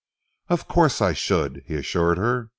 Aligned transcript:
"Of 0.49 0.67
course 0.67 0.99
I 0.99 1.13
should," 1.13 1.61
he 1.67 1.75
assured 1.75 2.17
her. 2.17 2.49